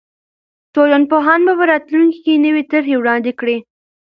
[0.73, 3.57] ټولنپوهان به په راتلونکي کې نوې طرحې وړاندې کړي.